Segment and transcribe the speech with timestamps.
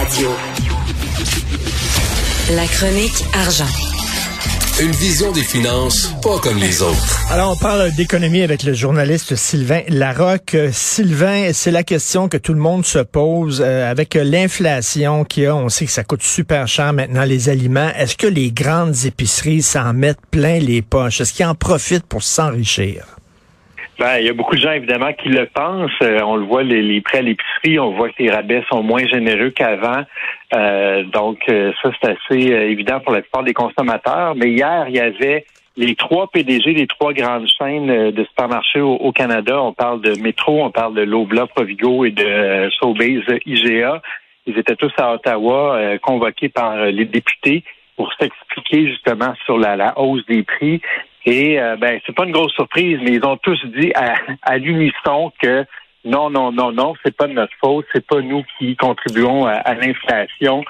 [0.00, 0.30] Radio.
[2.56, 3.68] La chronique argent.
[4.80, 7.20] Une vision des finances pas comme les autres.
[7.30, 10.56] Alors, on parle d'économie avec le journaliste Sylvain Larocque.
[10.72, 15.46] Sylvain, c'est la question que tout le monde se pose euh, avec l'inflation qu'il y
[15.46, 15.54] a.
[15.54, 17.92] On sait que ça coûte super cher maintenant les aliments.
[17.94, 21.20] Est-ce que les grandes épiceries s'en mettent plein les poches?
[21.20, 23.19] Est-ce qu'ils en profitent pour s'enrichir?
[24.00, 25.90] Ben, il y a beaucoup de gens, évidemment, qui le pensent.
[26.00, 28.82] Euh, on le voit, les, les prêts à l'épicerie, on voit que les rabais sont
[28.82, 30.04] moins généreux qu'avant.
[30.54, 34.34] Euh, donc, euh, ça, c'est assez évident pour la plupart des consommateurs.
[34.36, 35.44] Mais hier, il y avait
[35.76, 39.62] les trois PDG des trois grandes chaînes de supermarchés au, Canada.
[39.62, 44.00] On parle de Métro, on parle de Lobla, Provigo et de Sobeys IGA.
[44.46, 47.64] Ils étaient tous à Ottawa, convoqués par les députés
[47.96, 50.80] pour s'expliquer justement sur la, la hausse des prix.
[51.26, 54.58] Et euh, ben, c'est pas une grosse surprise, mais ils ont tous dit à, à
[54.58, 55.66] l'unisson que
[56.04, 59.74] non, non, non, non, c'est pas de notre faute, c'est pas nous qui contribuons à,
[59.74, 60.64] l'inflation.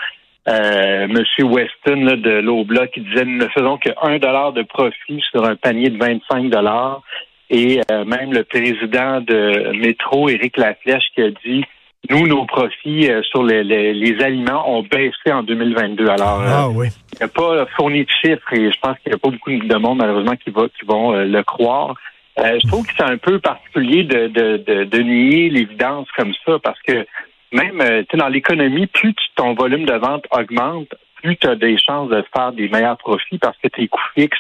[0.48, 4.62] Euh, Monsieur Weston là, de l'Obla qui disait nous ne faisons que un dollar de
[4.62, 7.02] profit sur un panier de 25 dollars.
[7.50, 11.64] Et euh, même le président de Métro, Éric Laflèche, qui a dit
[12.08, 16.08] nous, nos profits euh, sur les, les, aliments ont baissé en 2022.
[16.08, 16.88] Alors, ah, oui.
[17.12, 19.50] il n'y a pas fourni de chiffres et je pense qu'il n'y a pas beaucoup
[19.50, 21.94] de monde, malheureusement, qui, va, qui vont euh, le croire.
[22.38, 26.32] Euh, je trouve que c'est un peu particulier de, de, de, de nier l'évidence comme
[26.46, 27.06] ça parce que
[27.52, 27.82] même
[28.14, 32.52] dans l'économie, plus ton volume de vente augmente, plus tu as des chances de faire
[32.52, 34.38] des meilleurs profits parce que tes coûts fixes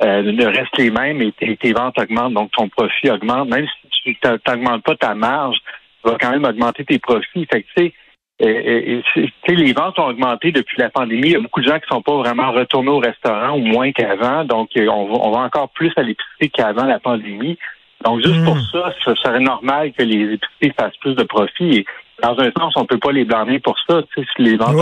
[0.00, 3.48] ne restent les mêmes et tes, tes, ventes augmentent, donc ton profit augmente.
[3.48, 3.66] Même
[4.04, 5.58] si tu n'augmentes pas ta marge,
[6.04, 7.46] tu vas quand même augmenter tes profits.
[7.50, 7.94] Fait que, tu sais,
[8.42, 11.28] euh, euh, les ventes ont augmenté depuis la pandémie.
[11.28, 13.92] Il y a beaucoup de gens qui sont pas vraiment retournés au restaurant ou moins
[13.92, 14.44] qu'avant.
[14.44, 17.58] Donc, euh, on va, encore plus à l'épicerie qu'avant la pandémie.
[18.04, 18.66] Donc, juste pour hmm.
[18.72, 21.78] ça, ce serait normal que les épiceries fassent plus de profits.
[21.78, 21.86] Et
[22.22, 24.74] dans un sens, on peut pas les blâmer pour ça, tu sais, si les ventes.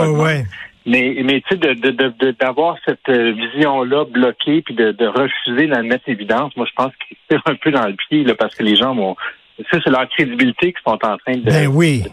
[0.85, 1.75] Mais, mais tu sais,
[2.33, 6.91] d'avoir de, de, cette vision-là bloquée puis de, refuser la mettre évidence, moi, je pense
[7.07, 9.15] qu'il tire un peu dans le pied, là, parce que les gens vont
[9.71, 12.03] ça, c'est leur crédibilité qui sont en train de, ben oui.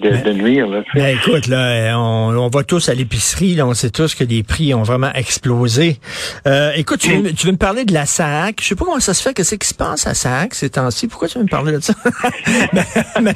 [0.00, 0.66] de, de, nuire.
[0.94, 4.42] Ben écoute, là, on, on va tous à l'épicerie, là, on sait tous que les
[4.42, 5.98] prix ont vraiment explosé.
[6.46, 8.60] Euh, écoute, tu, veux, tu veux me parler de la SAC.
[8.60, 11.08] Je sais pas comment ça se fait, qu'est-ce qui se passe à SAC ces temps-ci?
[11.08, 11.94] Pourquoi tu veux me parler de ça?
[13.20, 13.34] ben,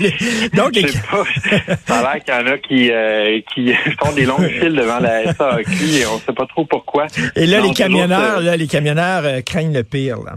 [0.52, 0.82] donc, les...
[0.82, 1.24] pas.
[1.86, 4.98] Ça a l'air qu'il y en a qui, euh, qui font des longues files devant
[4.98, 7.06] la SAQ et on sait pas trop pourquoi.
[7.34, 10.18] Et là, les camionneurs, là, les camionneurs euh, craignent le pire.
[10.18, 10.36] Là.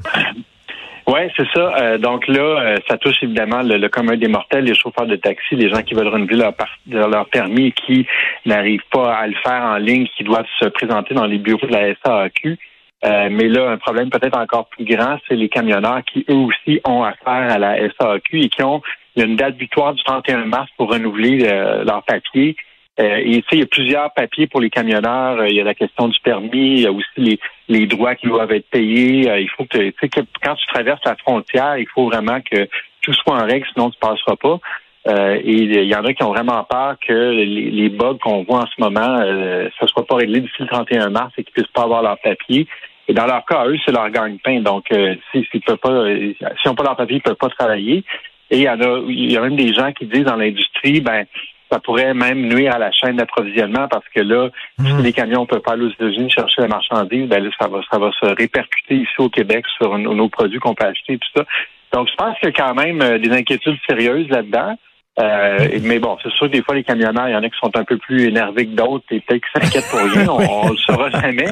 [1.05, 1.75] Oui, c'est ça.
[1.77, 5.55] Euh, donc là, euh, ça touche évidemment le, commun des mortels, les chauffeurs de taxi,
[5.55, 8.07] les gens qui veulent renouveler leur, leur permis et qui
[8.45, 11.73] n'arrivent pas à le faire en ligne, qui doivent se présenter dans les bureaux de
[11.73, 12.57] la SAQ.
[13.05, 16.79] Euh, mais là, un problème peut-être encore plus grand, c'est les camionneurs qui, eux aussi,
[16.85, 18.81] ont affaire à la SAQ et qui ont
[19.17, 21.39] une date butoir du 31 mars pour renouveler
[21.85, 22.55] leur papier.
[22.99, 25.39] Euh, et tu il y a plusieurs papiers pour les camionneurs.
[25.39, 28.15] Euh, il y a la question du permis, il y a aussi les, les droits
[28.15, 29.29] qui doivent être payés.
[29.29, 32.39] Euh, il faut que, tu sais, que quand tu traverses la frontière, il faut vraiment
[32.41, 32.67] que
[33.01, 34.59] tout soit en règle, sinon tu ne passeras pas.
[35.07, 38.59] et il y en a qui ont vraiment peur que les, les bugs qu'on voit
[38.59, 41.73] en ce moment, euh, ça soit pas réglé d'ici le 31 mars et qu'ils puissent
[41.73, 42.67] pas avoir leur papier.
[43.07, 44.61] Et dans leur cas, eux, c'est leur gagne-pain.
[44.61, 44.85] Donc,
[45.31, 46.35] s'ils si, peuvent pas, s'ils
[46.67, 48.03] n'ont pas leur papier, ils peuvent pas travailler.
[48.49, 51.01] Et il y en a, il y a même des gens qui disent dans l'industrie,
[51.01, 51.25] ben,
[51.73, 55.01] ça pourrait même nuire à la chaîne d'approvisionnement parce que là, si hmm.
[55.01, 58.11] les camions peuvent pas aller aux États-Unis chercher la marchandise, ben ça va, ça va
[58.11, 61.45] se répercuter ici au Québec sur nos, produits qu'on peut acheter et tout ça.
[61.91, 64.75] Donc, je pense qu'il y a quand même euh, des inquiétudes sérieuses là-dedans.
[65.19, 67.57] Euh, mais bon, c'est sûr que des fois, les camionneurs, il y en a qui
[67.59, 70.27] sont un peu plus énervés que d'autres et peut-être qu'ils s'inquiètent pour rien.
[70.29, 71.49] On, ne le saura jamais.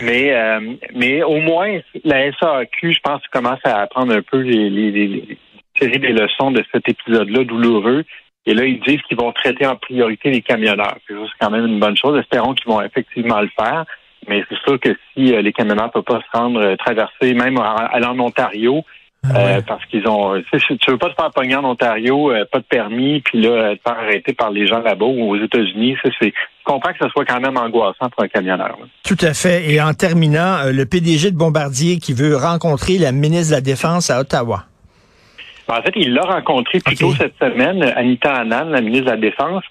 [0.00, 0.60] Mais, euh,
[0.94, 5.38] mais au moins, la SAQ, je pense, commence à apprendre un peu les, les, les,
[5.78, 8.04] tirer des leçons de cet épisode-là douloureux
[8.46, 10.96] et là, ils disent qu'ils vont traiter en priorité les camionneurs.
[11.06, 12.18] C'est quand même une bonne chose.
[12.18, 13.84] Espérons qu'ils vont effectivement le faire.
[14.28, 17.34] Mais c'est sûr que si euh, les camionneurs ne peuvent pas se rendre euh, traverser,
[17.34, 18.82] même aller en Ontario,
[19.22, 20.40] ah euh, parce qu'ils ont.
[20.50, 23.76] Tu, sais, tu veux pas te faire pogner en Ontario, pas de permis, puis là,
[23.76, 25.96] te faire arrêter par les gens là-bas ou aux États-Unis.
[26.02, 26.32] c'est.
[26.32, 28.78] Je comprends que ce soit quand même angoissant pour un camionneur.
[29.02, 29.70] Tout à fait.
[29.70, 34.10] Et en terminant, le PDG de Bombardier qui veut rencontrer la ministre de la Défense
[34.10, 34.64] à Ottawa.
[35.70, 39.16] En fait, il l'a rencontré plus tôt cette semaine, Anita Annan, la ministre de la
[39.16, 39.62] Défense.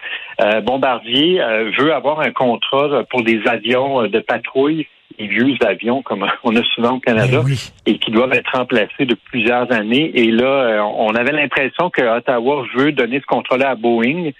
[0.41, 4.87] Euh, Bombardier euh, veut avoir un contrat pour des avions euh, de patrouille,
[5.17, 7.53] des vieux avions comme on a souvent au Canada, ben
[7.85, 10.11] et qui doivent être remplacés depuis plusieurs années.
[10.15, 14.31] Et là, on avait l'impression que Ottawa veut donner ce contrat-là à Boeing,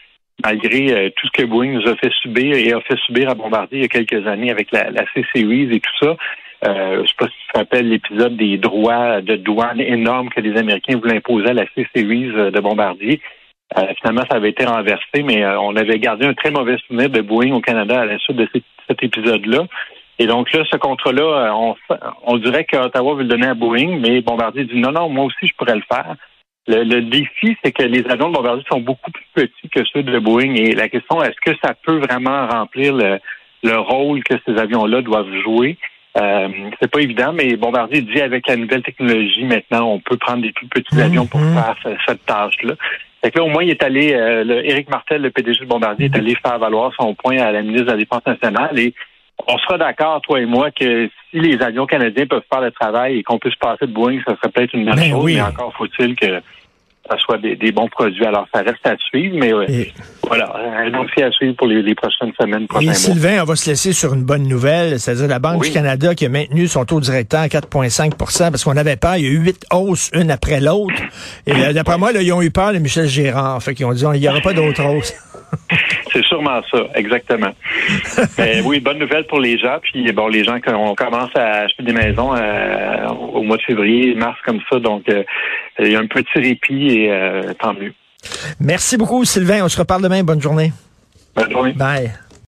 [0.42, 3.80] malgré tout ce que Boeing nous a fait subir et a fait subir à Bombardier
[3.80, 6.16] il y a quelques années avec la, la C-Series et tout ça.
[6.66, 10.42] Euh, je sais pas si tu te rappelles l'épisode des droits de douane énormes que
[10.42, 13.22] les Américains voulaient imposer à la C-Series euh, de Bombardier.
[14.02, 17.54] finalement, ça avait été renversé, mais on avait gardé un très mauvais souvenir de Boeing
[17.54, 18.50] au Canada à la suite de
[18.88, 19.66] cet épisode-là.
[20.18, 21.76] Et donc là, ce contrat-là, on,
[22.24, 25.48] on dirait qu'Ottawa veut le donner à Boeing, mais Bombardier dit non, non, moi aussi,
[25.48, 26.16] je pourrais le faire.
[26.72, 30.20] Le, défi, c'est que les avions de Bombardier sont beaucoup plus petits que ceux de
[30.20, 30.54] Boeing.
[30.54, 35.34] Et la question, est-ce que ça peut vraiment remplir le, rôle que ces avions-là doivent
[35.44, 35.78] jouer?
[36.20, 36.50] Euh,
[36.82, 40.52] c'est pas évident, mais Bombardier dit avec la nouvelle technologie, maintenant, on peut prendre des
[40.52, 41.02] plus petits mhm.
[41.02, 41.76] avions pour faire
[42.06, 42.74] cette tâche-là.
[43.22, 45.66] Fait que là, au moins, il est allé, euh, le, Éric Martel, le PDG de
[45.66, 48.94] Bombardier, est allé faire valoir son point à la ministre de la Défense nationale et
[49.48, 53.20] on sera d'accord, toi et moi, que si les avions canadiens peuvent faire le travail
[53.20, 55.74] et qu'on puisse passer de Boeing, ça serait peut-être une bonne ben chose, mais encore
[55.78, 56.42] faut-il que
[57.10, 58.26] ça soit des, bons produits.
[58.26, 59.54] Alors, ça reste à suivre, mais
[60.30, 63.94] voilà, un dossier à suivre pour les, prochaines semaines, Et Sylvain, on va se laisser
[63.94, 67.42] sur une bonne nouvelle, c'est-à-dire la Banque du Canada qui a maintenu son taux directeur
[67.42, 68.16] à 4,5%
[68.52, 71.02] parce qu'on avait peur, il y a eu huit hausses, une après l'autre.
[71.46, 73.62] Et euh, d'après moi, là, ils ont eu peur de Michel Gérard.
[73.62, 75.14] Fait qu'ils ont dit, il n'y aura pas d'autres hausses.
[76.14, 77.52] C'est sûrement ça, exactement.
[78.38, 79.78] Mais oui, bonne nouvelle pour les gens.
[79.82, 84.16] Puis bon, les gens, on commence à acheter des maisons euh, au mois de février,
[84.16, 84.80] mars comme ça.
[84.80, 85.24] Donc, euh,
[85.80, 87.94] il y a un petit répit et euh, tant mieux.
[88.60, 89.64] Merci beaucoup, Sylvain.
[89.64, 90.24] On se reparle demain.
[90.24, 90.74] Bonne journée.
[91.36, 91.74] Bonne journée.
[91.74, 92.12] Bye.